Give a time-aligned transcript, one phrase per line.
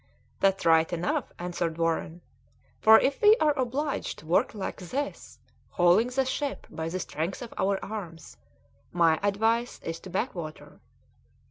[0.39, 2.21] "That's right enough," answered Warren,
[2.79, 5.37] "for if we are obliged to work like this,
[5.69, 8.35] hauling the ship by the strength of our arms,
[8.91, 10.79] my advice is to backwater."